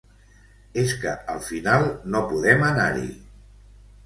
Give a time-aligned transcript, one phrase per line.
[0.83, 3.07] Es que al final no podem anar-hi.